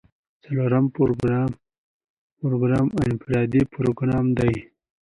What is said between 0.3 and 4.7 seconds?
څلورم پروګرام انفرادي پروګرام دی.